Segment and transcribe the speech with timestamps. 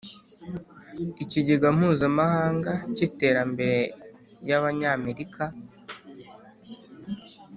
[1.23, 3.77] Ikigega Mpuzamahanga cy Iterambere
[4.47, 5.43] y Abanyamerika